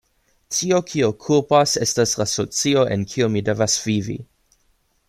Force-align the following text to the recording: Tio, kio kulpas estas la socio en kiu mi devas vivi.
Tio, 0.53 0.79
kio 0.91 1.09
kulpas 1.25 1.75
estas 1.87 2.15
la 2.23 2.27
socio 2.33 2.87
en 2.97 3.07
kiu 3.13 3.31
mi 3.37 3.47
devas 3.53 3.79
vivi. 3.87 4.19